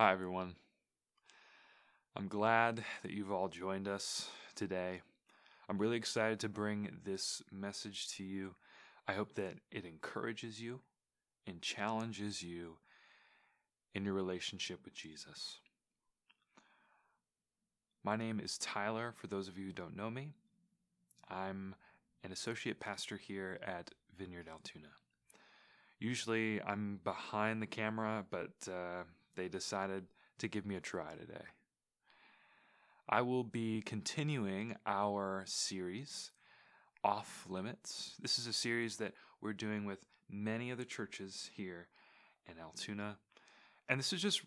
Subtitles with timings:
[0.00, 0.54] Hi, everyone.
[2.14, 5.00] I'm glad that you've all joined us today.
[5.68, 8.54] I'm really excited to bring this message to you.
[9.08, 10.78] I hope that it encourages you
[11.48, 12.76] and challenges you
[13.92, 15.58] in your relationship with Jesus.
[18.04, 20.28] My name is Tyler, for those of you who don't know me.
[21.28, 21.74] I'm
[22.22, 24.92] an associate pastor here at Vineyard Altoona.
[25.98, 29.02] Usually I'm behind the camera, but uh,
[29.38, 30.04] they decided
[30.38, 31.44] to give me a try today.
[33.08, 36.32] I will be continuing our series,
[37.04, 38.16] Off Limits.
[38.20, 41.86] This is a series that we're doing with many other churches here
[42.46, 43.16] in Altoona.
[43.88, 44.42] And this is just,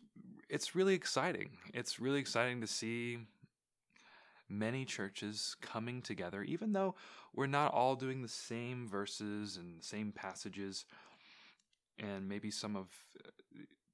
[0.49, 1.51] it's really exciting.
[1.73, 3.20] It's really exciting to see
[4.49, 6.95] many churches coming together, even though
[7.34, 10.85] we're not all doing the same verses and the same passages
[11.98, 12.87] and maybe some of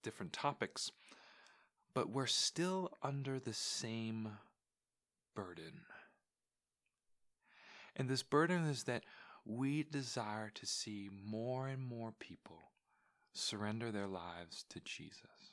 [0.07, 0.89] different topics,
[1.93, 4.29] but we're still under the same
[5.35, 5.81] burden.
[7.93, 9.03] And this burden is that
[9.43, 12.71] we desire to see more and more people
[13.33, 15.51] surrender their lives to Jesus.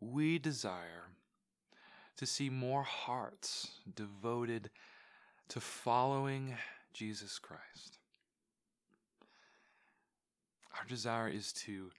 [0.00, 1.08] We desire
[2.18, 4.68] to see more hearts devoted
[5.48, 6.58] to following
[6.92, 7.97] Jesus Christ.
[10.78, 11.90] Our desire is to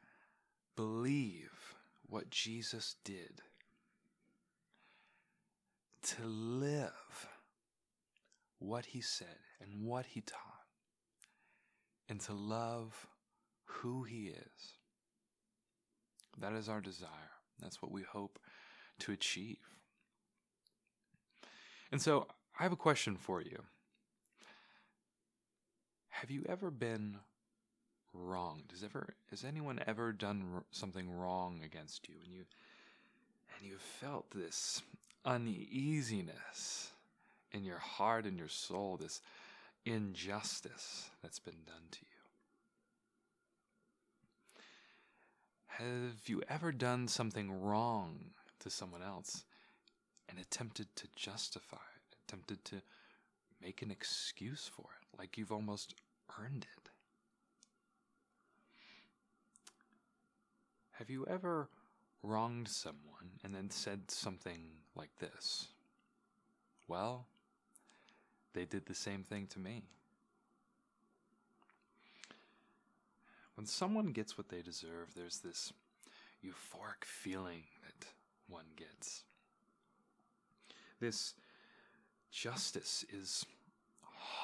[0.76, 1.76] believe
[2.08, 3.42] what Jesus did,
[6.04, 7.28] to live
[8.60, 10.40] what he said and what he taught,
[12.08, 13.08] and to love
[13.66, 14.74] who he is.
[16.38, 17.10] That is our desire.
[17.60, 18.40] That's what we hope
[19.00, 19.58] to achieve.
[21.92, 22.28] And so
[22.58, 23.64] I have a question for you.
[26.10, 27.18] Have you ever been
[28.14, 28.72] wronged?
[28.72, 32.46] Has ever has anyone ever done something wrong against you and you
[33.58, 34.82] and you felt this
[35.26, 36.92] uneasiness
[37.52, 39.22] in your heart and your soul, this
[39.86, 42.08] injustice that's been done to you?
[45.68, 49.46] Have you ever done something wrong to someone else
[50.28, 52.82] and attempted to justify it, attempted to
[53.62, 55.96] make an excuse for it, like you've almost
[56.38, 56.90] earned it?
[61.00, 61.70] Have you ever
[62.24, 64.60] wronged someone and then said something
[64.96, 65.70] like this?
[66.90, 67.26] Well,
[68.54, 69.84] they did the same thing to me.
[73.56, 75.72] When someone gets what they deserve, there's this
[76.44, 78.08] euphoric feeling that
[78.50, 79.24] one gets.
[81.00, 81.34] This
[82.30, 83.46] justice is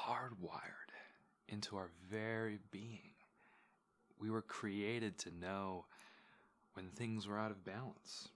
[0.06, 0.90] hardwired
[1.50, 3.12] into our very being.
[4.18, 5.84] We were created to know
[6.76, 8.28] when things were out of balance.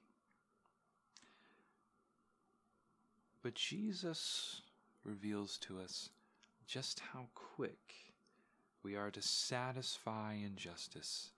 [3.43, 4.63] But Jesus
[5.05, 6.09] reveals to us
[6.67, 7.95] just how quick
[8.83, 11.31] we are to satisfy injustice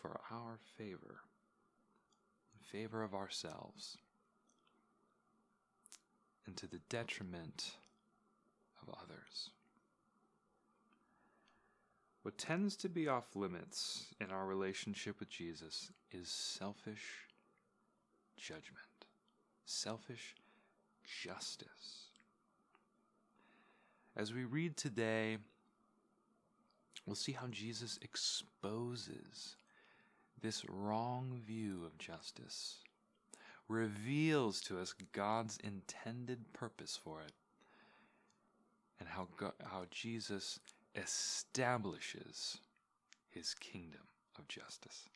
[0.00, 1.22] for our favor,
[2.54, 3.98] in favor of ourselves,
[6.46, 7.72] and to the detriment
[8.80, 9.50] of others.
[12.22, 17.26] What tends to be off limits in our relationship with Jesus is selfish
[18.36, 19.06] judgment,
[19.64, 20.34] selfish
[21.24, 22.10] justice.
[24.16, 25.38] As we read today,
[27.06, 29.56] we'll see how Jesus exposes
[30.42, 32.76] this wrong view of justice,
[33.68, 37.32] reveals to us God's intended purpose for it,
[38.98, 40.60] and how, God, how Jesus
[40.94, 42.58] establishes
[43.28, 44.02] his kingdom
[44.38, 45.08] of justice.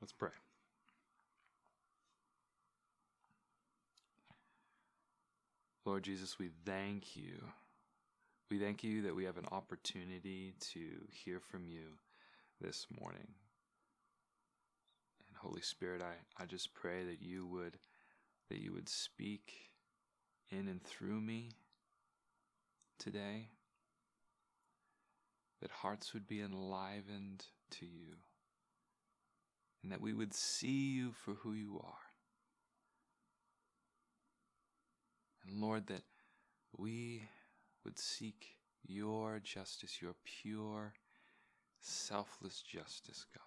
[0.00, 0.30] Let's pray.
[5.84, 7.42] Lord Jesus, we thank you.
[8.50, 11.98] We thank you that we have an opportunity to hear from you
[12.60, 13.28] this morning.
[15.26, 17.78] And Holy Spirit, I, I just pray that you would
[18.48, 19.52] that you would speak
[20.50, 21.50] in and through me
[23.02, 23.48] today,
[25.60, 28.16] that hearts would be enlivened to you,
[29.82, 31.94] and that we would see you for who you are.
[35.46, 36.02] And Lord, that
[36.76, 37.24] we
[37.84, 38.56] would seek
[38.86, 40.94] your justice, your pure,
[41.80, 43.42] selfless justice, God.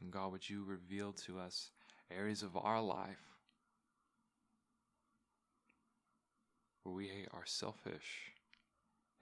[0.00, 1.70] And God, would you reveal to us
[2.10, 3.31] areas of our life
[6.82, 8.32] where we are selfish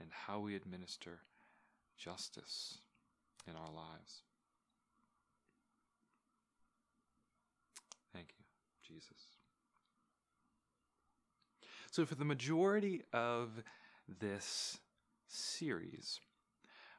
[0.01, 1.21] and how we administer
[1.99, 2.79] justice
[3.47, 4.23] in our lives.
[8.13, 8.45] Thank you,
[8.95, 9.37] Jesus.
[11.91, 13.63] So, for the majority of
[14.21, 14.79] this
[15.29, 16.21] series,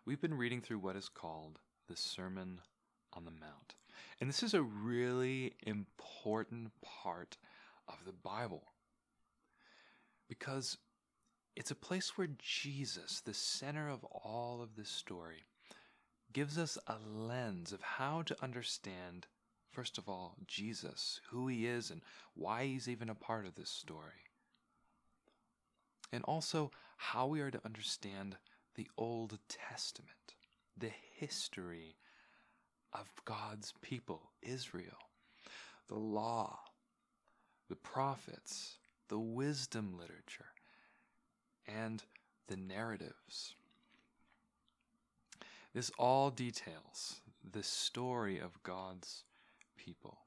[0.06, 2.60] we've been reading through what is called the Sermon
[3.14, 3.76] on the Mount.
[4.20, 7.38] And this is a really important part
[7.88, 8.64] of the Bible
[10.32, 10.78] because
[11.58, 15.44] it's a place where Jesus, the center of all of this story,
[16.32, 19.28] gives us a lens of how to understand,
[19.70, 22.02] first of all, Jesus, who he is, and
[22.34, 24.24] why he's even a part of this story.
[26.14, 28.38] And also how we are to understand
[28.76, 30.36] the Old Testament,
[30.78, 31.98] the history
[32.94, 35.10] of God's people, Israel,
[35.90, 36.58] the law,
[37.68, 38.78] the prophets,
[39.12, 40.54] the wisdom literature,
[41.68, 42.02] and
[42.48, 43.56] the narratives.
[45.74, 47.20] This all details
[47.52, 49.24] the story of God's
[49.78, 50.20] people.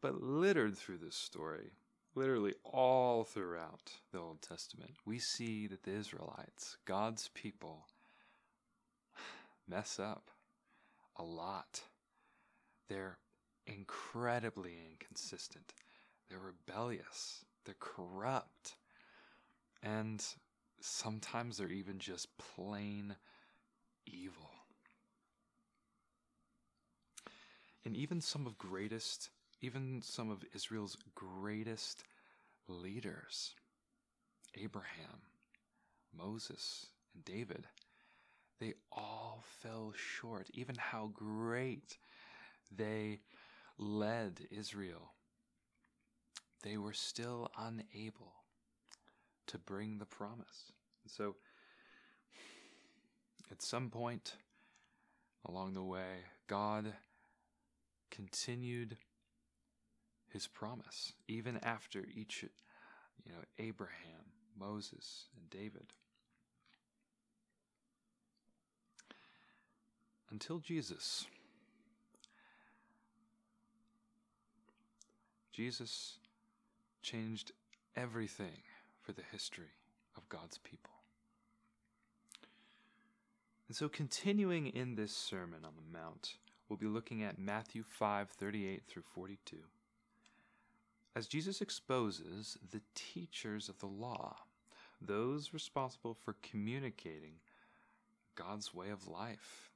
[0.00, 1.72] But littered through this story,
[2.14, 7.88] literally all throughout the Old Testament, we see that the Israelites, God's people,
[9.68, 10.30] mess up
[11.16, 11.80] a lot.
[12.88, 13.18] They're
[13.66, 15.72] incredibly inconsistent.
[16.32, 17.44] They're rebellious.
[17.66, 18.76] They're corrupt.
[19.82, 20.24] And
[20.80, 23.14] sometimes they're even just plain
[24.06, 24.50] evil.
[27.84, 29.28] And even some of greatest,
[29.60, 32.02] even some of Israel's greatest
[32.66, 33.54] leaders,
[34.56, 35.20] Abraham,
[36.16, 37.66] Moses, and David,
[38.58, 40.48] they all fell short.
[40.54, 41.98] Even how great
[42.74, 43.20] they
[43.76, 45.12] led Israel,
[46.62, 48.32] they were still unable
[49.46, 50.72] to bring the promise.
[51.06, 51.36] so,
[53.50, 54.34] at some point
[55.46, 56.92] along the way, God
[58.10, 58.96] continued
[60.28, 62.44] his promise, even after each,
[63.24, 64.24] you know, Abraham,
[64.58, 65.92] Moses, and David.
[70.32, 71.26] until Jesus.
[75.52, 76.16] Jesus
[77.02, 77.52] changed
[77.96, 78.62] everything
[79.00, 79.74] for the history
[80.16, 80.90] of God's people.
[83.68, 86.34] And so, continuing in this Sermon on the Mount,
[86.68, 89.56] we'll be looking at Matthew 5 38 through 42.
[91.14, 94.36] As Jesus exposes the teachers of the law,
[95.00, 97.34] those responsible for communicating
[98.34, 99.70] God's way of life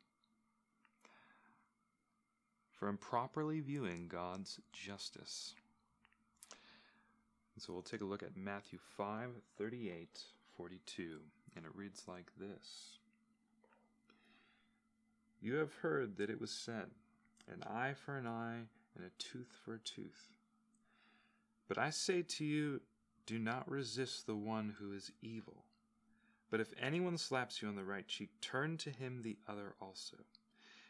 [2.72, 5.55] for improperly viewing God's justice.
[7.58, 10.20] So we'll take a look at Matthew 5 38
[10.56, 11.20] 42,
[11.56, 12.99] and it reads like this
[15.41, 16.91] You have heard that it was said,
[17.50, 18.61] An eye for an eye,
[18.94, 20.32] and a tooth for a tooth.
[21.69, 22.81] But I say to you,
[23.26, 25.64] do not resist the one who is evil.
[26.50, 30.17] But if anyone slaps you on the right cheek, turn to him the other also.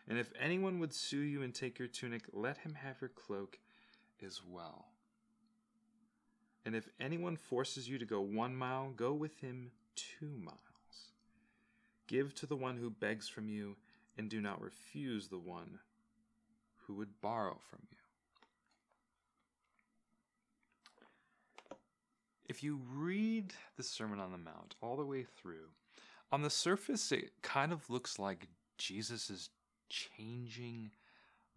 [0.07, 3.59] And if anyone would sue you and take your tunic, let him have your cloak
[4.25, 4.89] as well.
[6.67, 10.59] And if anyone forces you to go one mile, go with him two miles.
[12.09, 13.77] Give to the one who begs from you,
[14.19, 15.79] and do not refuse the one
[16.87, 17.97] who would borrow from you.
[22.49, 25.69] If you read the Sermon on the Mount all the way through,
[26.33, 29.51] on the surface it kind of looks like Jesus is
[29.89, 30.91] changing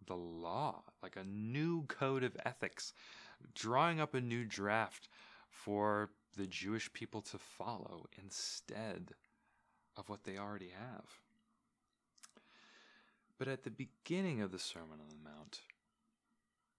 [0.06, 2.92] the law, like a new code of ethics,
[3.54, 5.08] drawing up a new draft
[5.48, 9.12] for the Jewish people to follow instead
[9.96, 11.04] of what they already have.
[13.38, 15.60] But at the beginning of the Sermon on the Mount,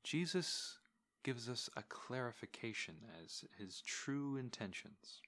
[0.03, 0.77] Jesus
[1.23, 5.21] gives us a clarification as his true intentions.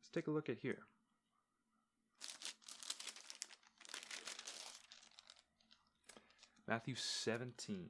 [0.00, 0.80] Let's take a look at here.
[6.66, 7.88] Matthew 17.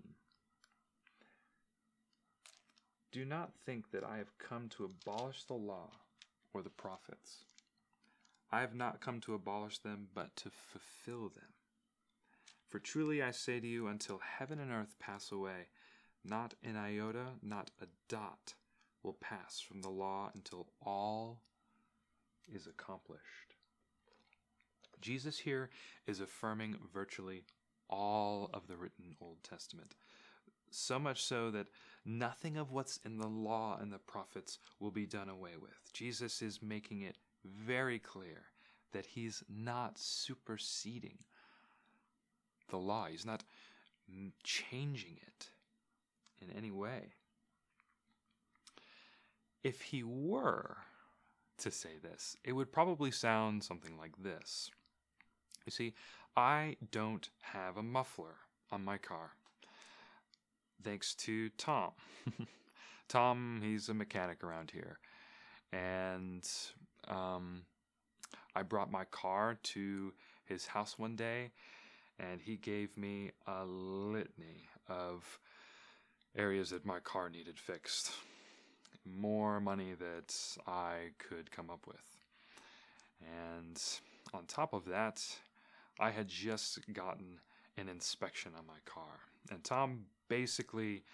[3.15, 5.93] Do not think that I have come to abolish the law
[6.53, 7.45] or the prophets.
[8.51, 11.53] I have not come to abolish them, but to fulfill them.
[12.67, 15.69] For truly I say to you, until heaven and earth pass away,
[16.25, 18.55] not an iota, not a dot
[19.05, 21.39] will pass from the law until all
[22.53, 23.55] is accomplished.
[25.01, 25.71] Jesus here
[26.09, 27.45] is affirming virtually
[27.89, 29.95] all of the written Old Testament.
[30.77, 31.69] So much so that
[32.05, 35.93] nothing of what's in the law and the prophets will be done away with.
[35.93, 38.43] Jesus is making it very clear
[38.93, 41.19] that he's not superseding
[42.71, 43.45] the law, he's not
[44.43, 45.49] changing it
[46.41, 47.13] in any way.
[49.63, 50.79] If he were
[51.59, 54.71] to say this, it would probably sound something like this.
[55.65, 55.95] You see,
[56.37, 58.37] I don't have a muffler
[58.73, 59.33] on my car.
[60.83, 61.93] Thanks to Tom.
[63.09, 64.99] Tom, he's a mechanic around here.
[65.73, 66.49] And
[67.09, 67.63] um,
[68.55, 70.13] I brought my car to
[70.45, 71.51] his house one day,
[72.19, 75.39] and he gave me a litany of
[76.37, 78.13] areas that my car needed fixed.
[79.07, 80.35] More money that
[80.67, 81.97] I could come up with.
[83.21, 83.81] And
[84.33, 85.25] on top of that,
[85.99, 87.41] I had just gotten
[87.77, 89.21] an inspection on my car.
[89.51, 91.05] And Tom basically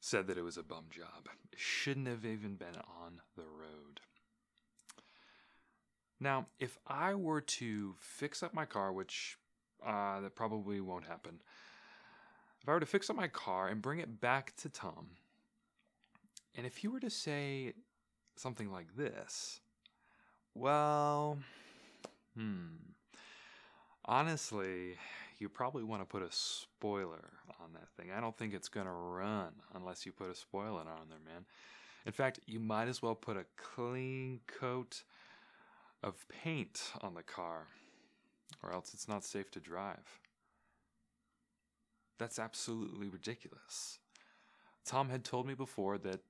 [0.00, 1.28] said that it was a bum job.
[1.52, 4.00] It shouldn't have even been on the road.
[6.18, 9.38] Now, if I were to fix up my car, which
[9.84, 11.40] uh, that probably won't happen,
[12.62, 15.08] if I were to fix up my car and bring it back to Tom,
[16.54, 17.72] and if you were to say
[18.36, 19.60] something like this,
[20.54, 21.38] well,
[22.36, 22.76] hmm,
[24.04, 24.96] honestly,
[25.38, 27.30] you probably want to put a spoiler
[27.70, 28.12] on that thing.
[28.12, 31.44] I don't think it's going to run unless you put a spoiler on there, man.
[32.06, 35.02] In fact, you might as well put a clean coat
[36.02, 37.66] of paint on the car,
[38.62, 40.20] or else it's not safe to drive.
[42.18, 43.98] That's absolutely ridiculous.
[44.84, 46.20] Tom had told me before that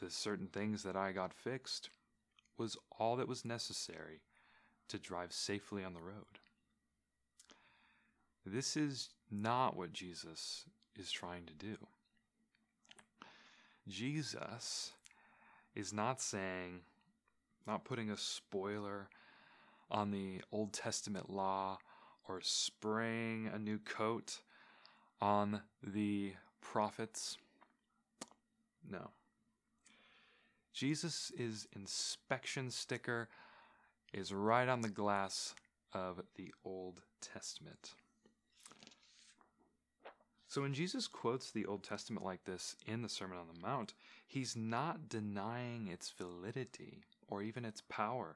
[0.00, 1.90] the certain things that I got fixed
[2.56, 4.20] was all that was necessary
[4.88, 6.40] to drive safely on the road.
[8.46, 10.64] This is not what Jesus
[10.96, 11.76] is trying to do.
[13.88, 14.92] Jesus
[15.74, 16.80] is not saying,
[17.66, 19.08] not putting a spoiler
[19.90, 21.78] on the Old Testament law
[22.28, 24.38] or spraying a new coat
[25.20, 27.36] on the prophets.
[28.88, 29.10] No.
[30.72, 33.28] Jesus' is inspection sticker
[34.12, 35.54] is right on the glass
[35.92, 37.94] of the Old Testament.
[40.50, 43.94] So when Jesus quotes the Old Testament like this in the Sermon on the Mount,
[44.26, 48.34] he's not denying its validity or even its power,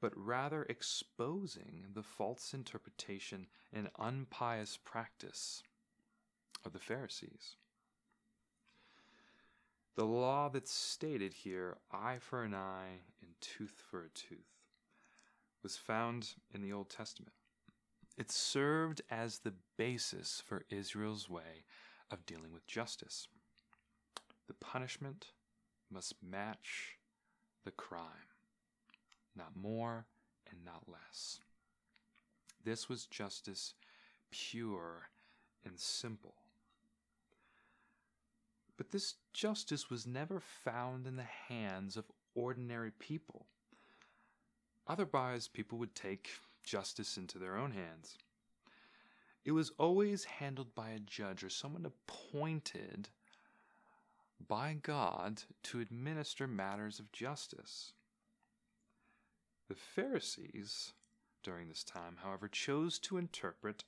[0.00, 5.64] but rather exposing the false interpretation and unpious practice
[6.64, 7.56] of the Pharisees.
[9.96, 14.54] The law that's stated here, eye for an eye and tooth for a tooth,
[15.64, 17.34] was found in the Old Testament.
[18.20, 21.64] It served as the basis for Israel's way
[22.10, 23.28] of dealing with justice.
[24.46, 25.28] The punishment
[25.90, 26.98] must match
[27.64, 28.28] the crime,
[29.34, 30.04] not more
[30.50, 31.40] and not less.
[32.62, 33.72] This was justice
[34.30, 35.08] pure
[35.64, 36.34] and simple.
[38.76, 43.46] But this justice was never found in the hands of ordinary people.
[44.86, 46.28] Otherwise, people would take
[46.62, 48.18] justice into their own hands.
[49.44, 53.08] It was always handled by a judge or someone appointed
[54.46, 57.92] by God to administer matters of justice.
[59.68, 60.92] The Pharisees,
[61.42, 63.84] during this time, however, chose to interpret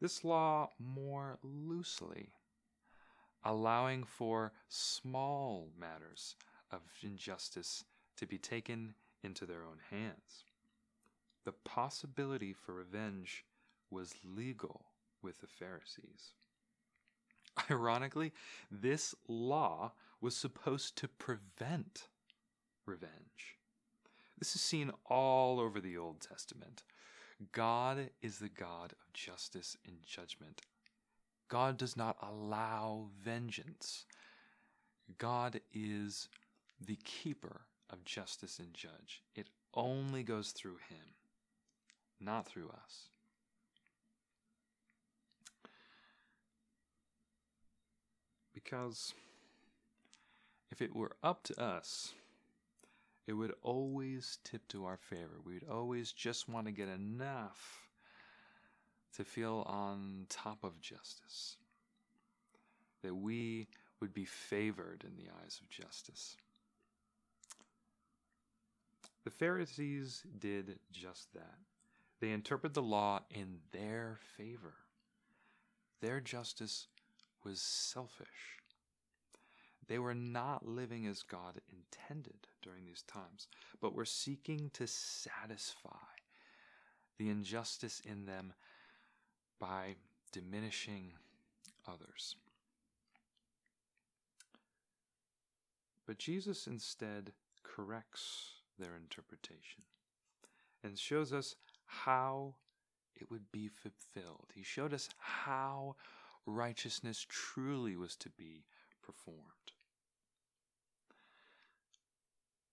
[0.00, 2.30] this law more loosely
[3.46, 6.34] allowing for small matters
[6.72, 7.84] of injustice
[8.16, 10.45] to be taken into their own hands.
[11.46, 13.44] The possibility for revenge
[13.90, 14.86] was legal
[15.22, 16.34] with the Pharisees.
[17.70, 18.32] Ironically,
[18.70, 22.08] this law was supposed to prevent
[22.84, 23.56] revenge.
[24.38, 26.82] This is seen all over the Old Testament.
[27.52, 30.62] God is the God of justice and judgment,
[31.48, 34.04] God does not allow vengeance.
[35.18, 36.28] God is
[36.84, 39.22] the keeper of justice and judge.
[39.36, 41.14] It only goes through him,
[42.20, 43.08] not through us.
[48.54, 49.14] Because
[50.70, 52.14] if it were up to us,
[53.26, 55.40] it would always tip to our favor.
[55.44, 57.88] We'd always just want to get enough
[59.16, 61.56] to feel on top of justice,
[63.02, 63.66] that we
[64.00, 66.36] would be favored in the eyes of justice.
[69.24, 71.58] The Pharisees did just that.
[72.20, 74.74] They interpreted the law in their favor.
[76.00, 76.88] Their justice
[77.44, 78.56] was selfish.
[79.88, 83.46] They were not living as God intended during these times,
[83.80, 85.90] but were seeking to satisfy
[87.18, 88.52] the injustice in them
[89.60, 89.96] by
[90.32, 91.12] diminishing
[91.86, 92.36] others.
[96.06, 97.32] But Jesus instead
[97.62, 99.82] corrects their interpretation
[100.84, 102.54] and shows us how
[103.14, 104.50] it would be fulfilled.
[104.54, 105.96] He showed us how
[106.44, 108.64] righteousness truly was to be
[109.02, 109.40] performed.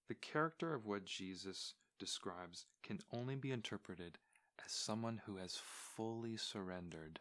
[0.07, 4.17] The character of what Jesus describes can only be interpreted
[4.63, 7.19] as someone who has fully surrendered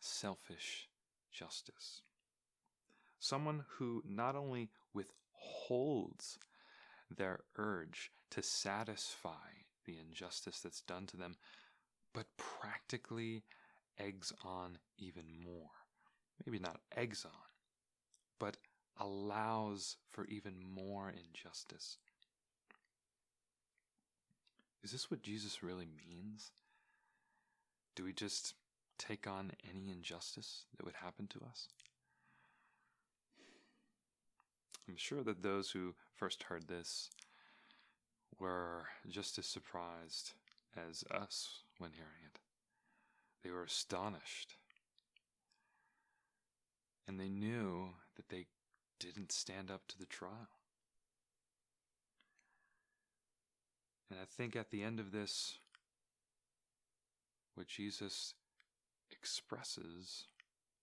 [0.00, 0.88] selfish
[1.32, 2.02] justice.
[3.18, 6.38] Someone who not only withholds
[7.10, 11.36] their urge to satisfy the injustice that's done to them,
[12.14, 13.44] but practically
[13.98, 15.70] eggs on even more.
[16.44, 17.30] Maybe not eggs on,
[18.38, 18.56] but
[18.98, 21.98] allows for even more injustice.
[24.82, 26.50] Is this what Jesus really means?
[27.94, 28.54] Do we just
[28.98, 31.68] take on any injustice that would happen to us?
[34.88, 37.10] I'm sure that those who first heard this
[38.38, 40.32] were just as surprised
[40.76, 42.40] as us when hearing it.
[43.42, 44.54] They were astonished.
[47.06, 48.46] And they knew that they
[49.00, 50.48] didn't stand up to the trial.
[54.10, 55.58] And I think at the end of this,
[57.54, 58.34] what Jesus
[59.10, 60.26] expresses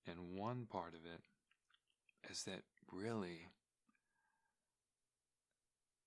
[0.05, 1.21] in one part of it
[2.29, 3.47] is that really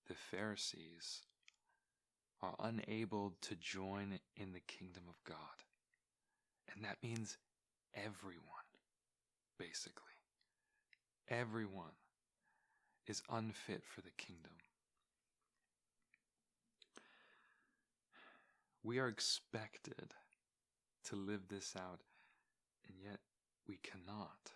[0.07, 1.21] the Pharisees
[2.43, 5.37] are unable to join in the kingdom of God.
[6.75, 7.37] And that means
[7.95, 8.43] everyone,
[9.57, 10.03] basically.
[11.29, 11.95] Everyone
[13.07, 14.51] is unfit for the kingdom.
[18.83, 20.13] We are expected
[21.05, 22.01] to live this out,
[22.85, 23.19] and yet
[23.69, 24.51] we cannot.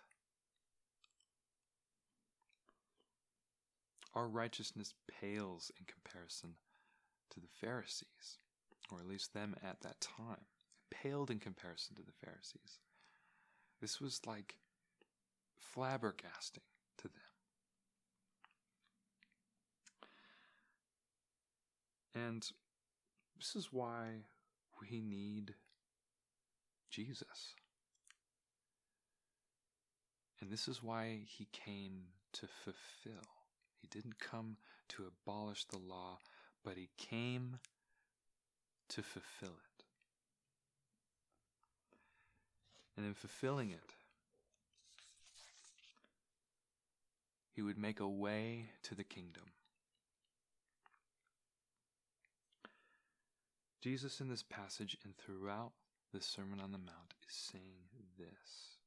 [4.14, 6.56] Our righteousness pales in comparison
[7.30, 8.38] to the Pharisees,
[8.90, 10.46] or at least them at that time.
[10.90, 12.78] Paled in comparison to the Pharisees.
[13.80, 14.56] This was like
[15.74, 16.64] flabbergasting
[16.98, 17.12] to them.
[22.14, 22.50] And
[23.36, 24.24] this is why
[24.80, 25.54] we need
[26.90, 27.54] Jesus.
[30.40, 32.00] And this is why he came
[32.32, 33.28] to fulfill.
[33.80, 34.56] He didn't come
[34.88, 36.18] to abolish the law,
[36.64, 37.58] but he came
[38.88, 39.84] to fulfill it.
[42.96, 43.94] And in fulfilling it,
[47.54, 49.44] he would make a way to the kingdom.
[53.80, 55.72] Jesus, in this passage and throughout
[56.12, 57.86] the Sermon on the Mount, is saying
[58.18, 58.78] this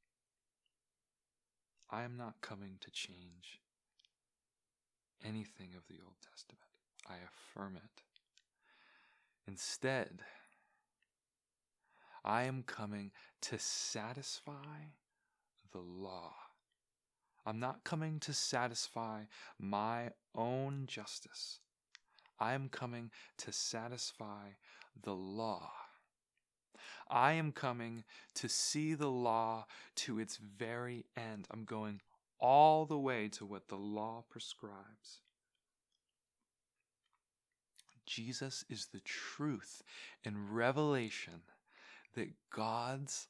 [1.90, 3.60] I am not coming to change
[5.24, 6.71] anything of the Old Testament.
[7.08, 8.02] I affirm it.
[9.46, 10.20] Instead,
[12.24, 13.10] I am coming
[13.42, 14.92] to satisfy
[15.72, 16.34] the law.
[17.44, 19.22] I'm not coming to satisfy
[19.58, 21.58] my own justice.
[22.38, 24.50] I am coming to satisfy
[25.02, 25.72] the law.
[27.10, 31.46] I am coming to see the law to its very end.
[31.50, 32.00] I'm going
[32.38, 35.21] all the way to what the law prescribes.
[38.06, 39.82] Jesus is the truth
[40.24, 41.42] and revelation
[42.14, 43.28] that God's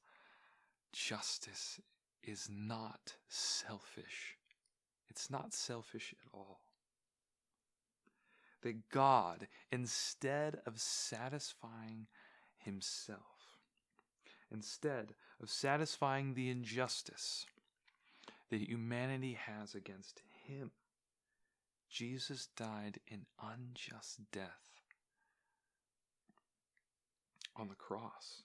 [0.93, 1.81] justice
[2.23, 4.37] is not selfish.
[5.09, 6.61] It's not selfish at all.
[8.63, 12.07] That God, instead of satisfying
[12.59, 13.59] himself,
[14.51, 17.47] instead of satisfying the injustice
[18.51, 20.71] that humanity has against him,
[21.93, 24.63] Jesus died an unjust death
[27.55, 28.45] on the cross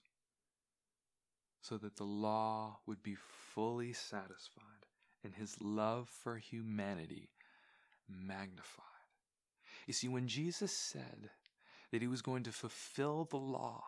[1.61, 3.15] so that the law would be
[3.53, 4.85] fully satisfied
[5.23, 7.29] and his love for humanity
[8.09, 8.83] magnified.
[9.85, 11.29] You see, when Jesus said
[11.91, 13.83] that he was going to fulfill the law,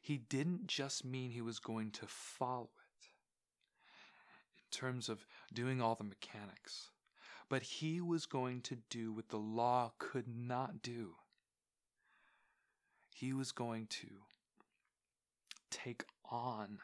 [0.00, 3.08] he didn't just mean he was going to follow it
[4.56, 6.88] in terms of doing all the mechanics,
[7.48, 11.14] but he was going to do what the law could not do.
[13.14, 14.08] He was going to
[15.70, 16.78] take on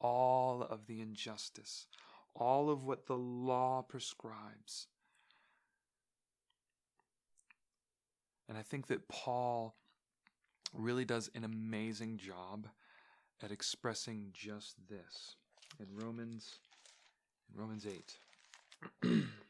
[0.00, 1.86] all of the injustice,
[2.34, 4.86] all of what the law prescribes.
[8.48, 9.76] And I think that Paul
[10.74, 12.68] really does an amazing job
[13.42, 15.36] at expressing just this
[15.78, 16.58] in Romans
[17.52, 17.86] in Romans
[19.02, 19.22] 8.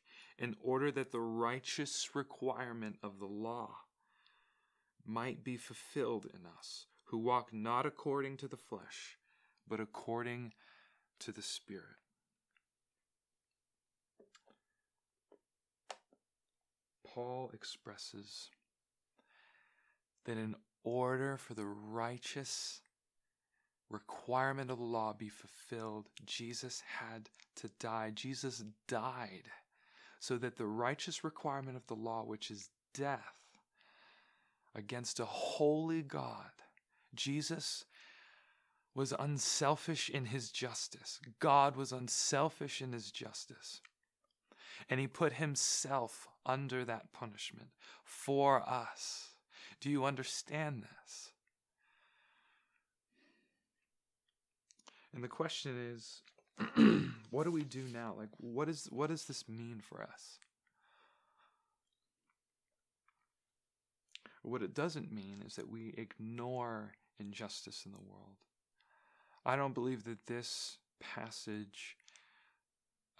[0.41, 3.69] in order that the righteous requirement of the law
[5.05, 9.19] might be fulfilled in us who walk not according to the flesh,
[9.67, 10.51] but according
[11.19, 11.85] to the Spirit.
[17.05, 18.49] Paul expresses
[20.25, 22.81] that in order for the righteous
[23.91, 28.11] requirement of the law be fulfilled, Jesus had to die.
[28.15, 29.43] Jesus died
[30.21, 33.33] so that the righteous requirement of the law, which is death
[34.75, 36.51] against a holy God,
[37.15, 37.85] Jesus
[38.93, 41.19] was unselfish in his justice.
[41.39, 43.81] God was unselfish in his justice.
[44.87, 47.69] And he put himself under that punishment
[48.03, 49.29] for us.
[49.79, 51.31] Do you understand this?
[55.15, 56.21] And the question is,
[57.31, 58.13] what do we do now?
[58.15, 60.37] Like what is what does this mean for us?
[64.43, 68.37] What it doesn't mean is that we ignore injustice in the world.
[69.45, 71.97] I don't believe that this passage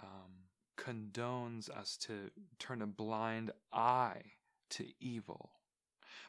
[0.01, 0.47] um,
[0.77, 4.21] condones us to turn a blind eye
[4.71, 5.51] to evil,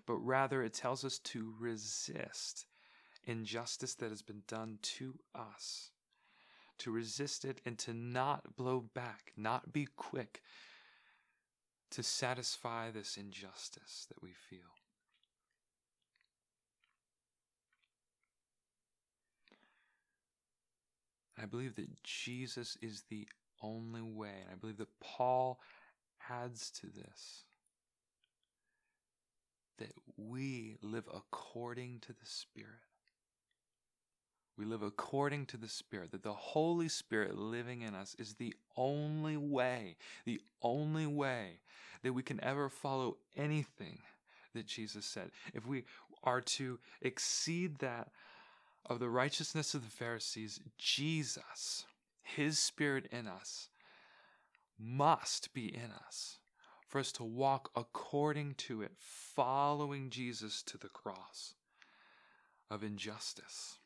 [0.06, 2.66] but rather it tells us to resist
[3.24, 5.90] injustice that has been done to us,
[6.82, 10.42] to resist it and to not blow back, not be quick
[11.90, 14.58] to satisfy this injustice that we feel.
[21.40, 23.26] I believe that Jesus is the
[23.62, 24.34] only way.
[24.42, 25.60] And I believe that Paul
[26.30, 27.44] adds to this
[29.78, 32.91] that we live according to the Spirit.
[34.58, 38.54] We live according to the Spirit, that the Holy Spirit living in us is the
[38.76, 41.60] only way, the only way
[42.02, 44.00] that we can ever follow anything
[44.54, 45.30] that Jesus said.
[45.54, 45.84] If we
[46.22, 48.08] are to exceed that
[48.86, 51.84] of the righteousness of the Pharisees, Jesus,
[52.22, 53.68] his spirit in us,
[54.78, 56.38] must be in us
[56.88, 61.54] for us to walk according to it, following Jesus to the cross
[62.68, 63.78] of injustice.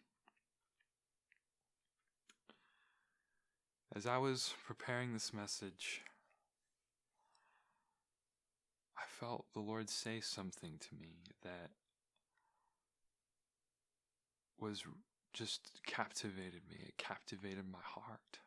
[3.95, 6.03] As I was preparing this message,
[8.97, 11.71] I felt the Lord say something to me that
[14.59, 14.83] was
[15.33, 16.77] just captivated me.
[16.87, 18.41] It captivated my heart.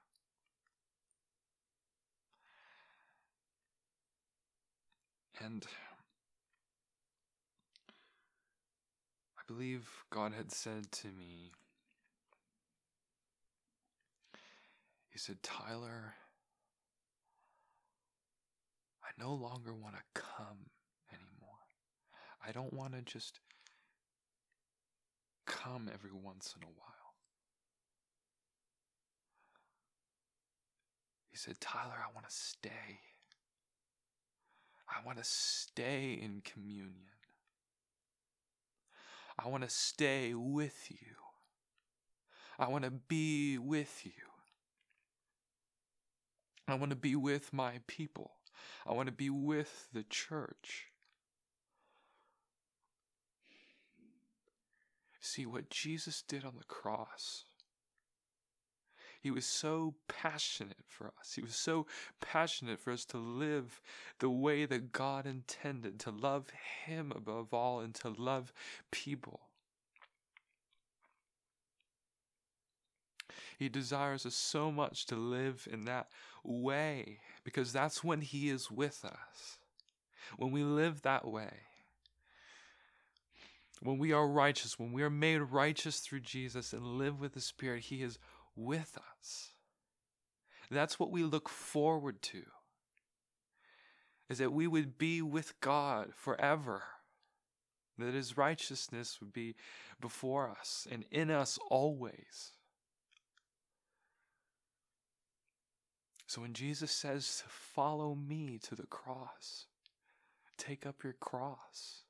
[5.42, 5.66] And
[9.38, 11.52] I believe God had said to me,
[15.10, 16.14] He said, Tyler,
[19.04, 20.70] I no longer want to come
[21.12, 21.50] anymore.
[22.46, 23.40] I don't want to just
[25.46, 27.16] come every once in a while.
[31.32, 33.00] He said, Tyler, I want to stay.
[34.88, 36.94] I want to stay in communion.
[39.44, 41.16] I want to stay with you.
[42.58, 44.29] I want to be with you.
[46.72, 48.32] I want to be with my people.
[48.86, 50.88] I want to be with the church.
[55.22, 57.46] See what Jesus did on the cross.
[59.22, 61.34] He was so passionate for us.
[61.36, 61.88] He was so
[62.22, 63.82] passionate for us to live
[64.20, 66.48] the way that God intended, to love
[66.86, 68.54] Him above all, and to love
[68.92, 69.42] people.
[73.60, 76.08] He desires us so much to live in that
[76.44, 79.60] way because that's when He is with us.
[80.38, 81.54] When we live that way,
[83.82, 87.42] when we are righteous, when we are made righteous through Jesus and live with the
[87.42, 88.18] Spirit, He is
[88.56, 89.52] with us.
[90.72, 92.44] That's what we look forward to.
[94.30, 96.84] Is that we would be with God forever.
[97.98, 99.56] that his righteousness would be
[100.00, 102.54] before us and in us always.
[106.30, 109.66] So when Jesus says, Follow me to the cross,
[110.60, 112.04] take up your cross,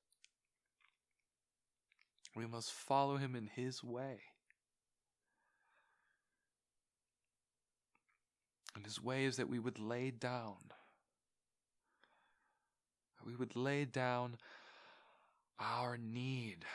[2.36, 4.20] we must follow him in his way.
[8.76, 10.58] And his way is that we would lay down.
[13.26, 14.36] We would lay down
[15.62, 16.66] our need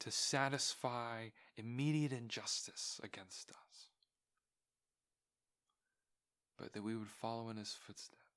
[0.00, 3.87] to satisfy immediate injustice against us,
[6.58, 8.27] but that we would follow in his footsteps.